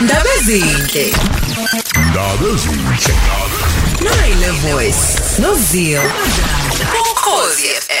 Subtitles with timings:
[0.00, 1.10] Ndabe zinhle.
[2.10, 3.14] Ndabe zinhle.
[4.04, 5.40] Nayi le voice.
[5.40, 6.00] Nozio.
[7.10, 7.95] Ukhosi FM.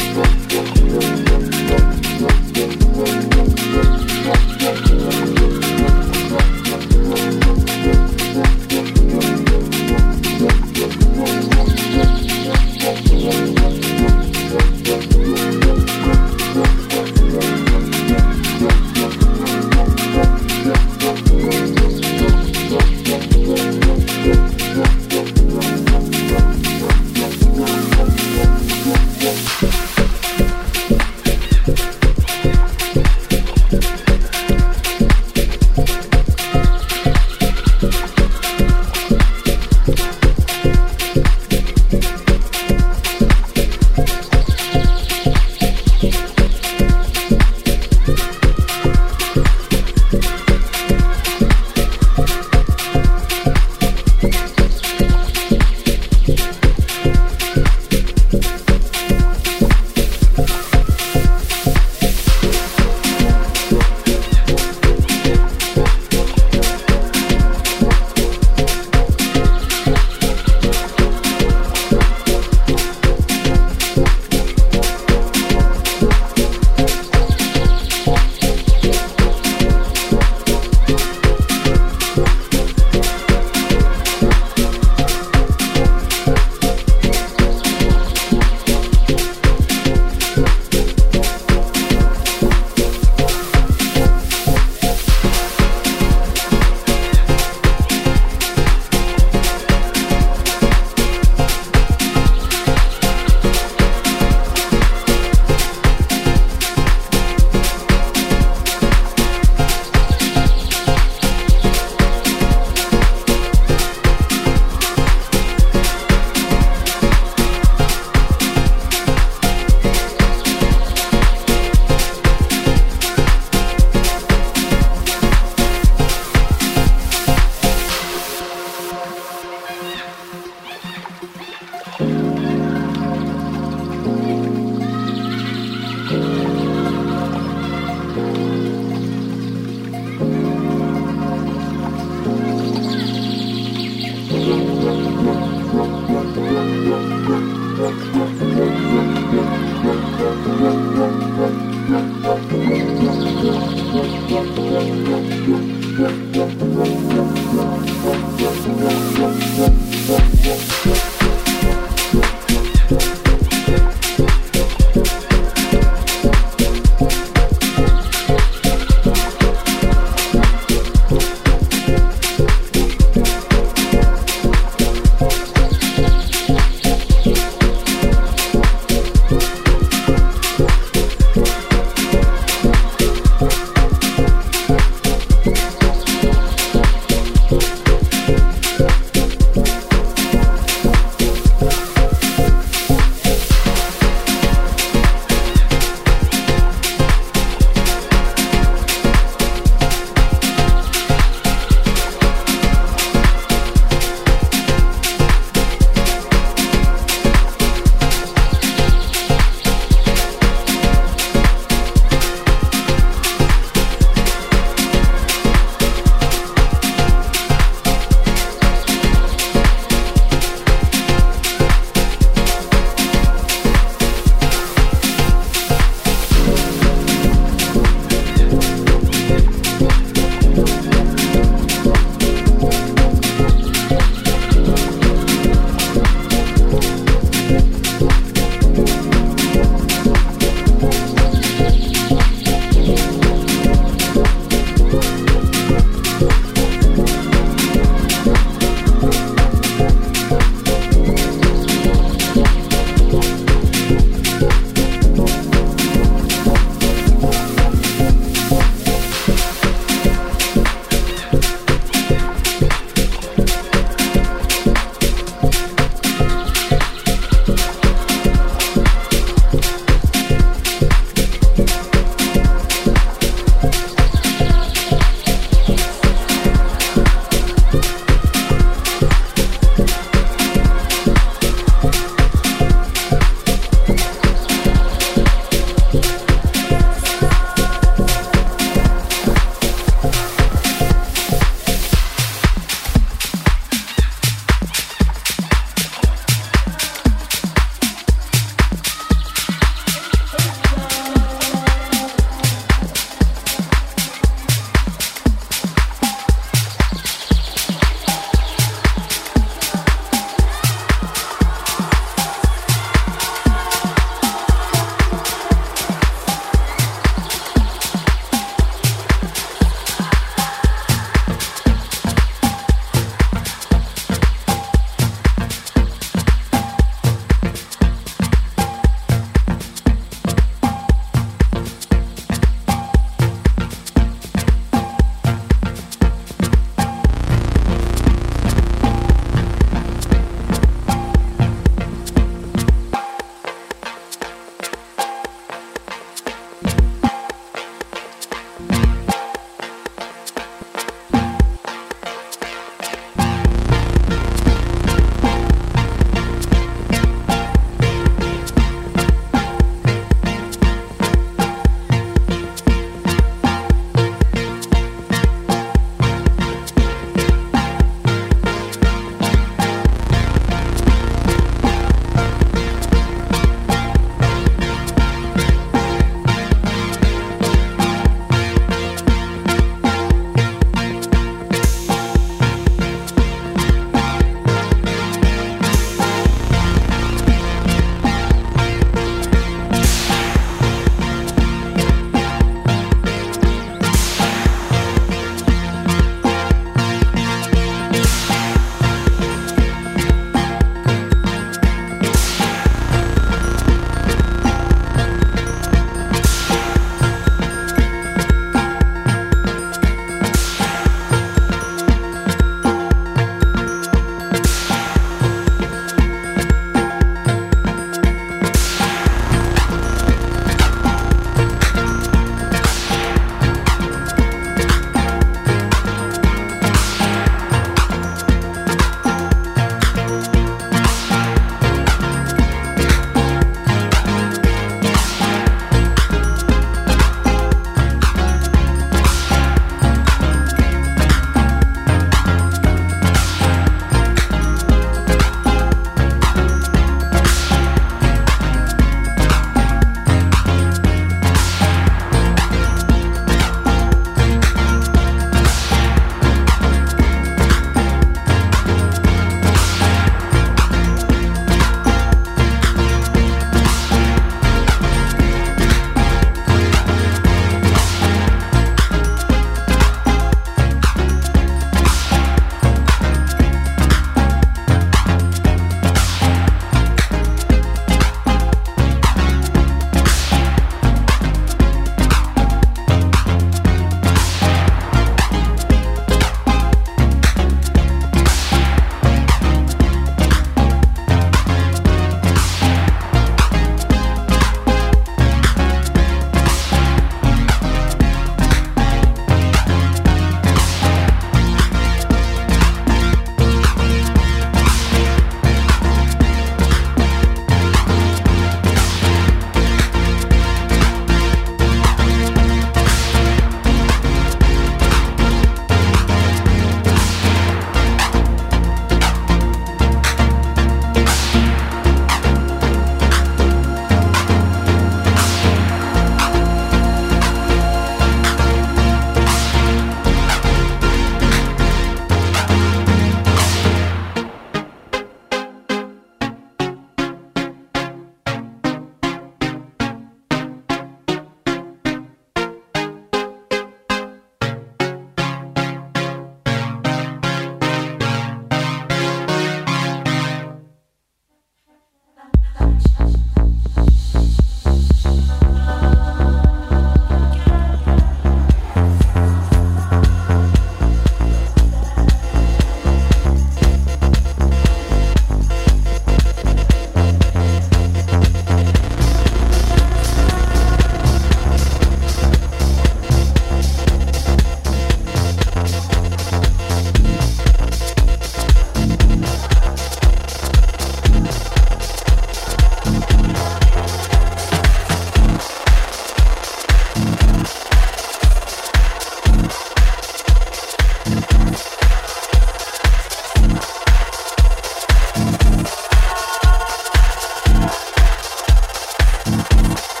[599.23, 600.00] Thank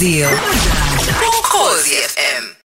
[0.00, 0.27] Brasil.